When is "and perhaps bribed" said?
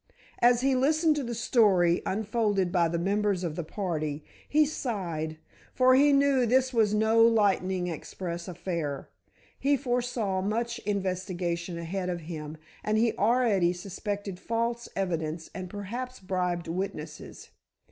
15.53-16.67